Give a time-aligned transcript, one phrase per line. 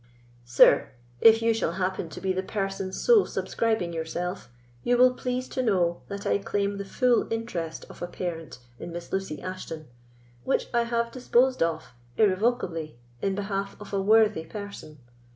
[0.45, 4.49] Sir, if you shall happen to be the person so subscribing yourself,
[4.83, 8.91] you will please to know, that I claim the full interest of a parent in
[8.91, 9.85] Miss Lucy Ashton,
[10.43, 14.97] which I have disposed of irrevocably in behalf of a worthy person.